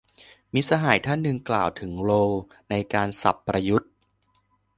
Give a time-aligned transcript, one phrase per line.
[0.53, 2.33] มิตรสหายท่านหนึ่ง กล่าวถึงโรล
[2.69, 3.91] ในการ สับประยุทธ์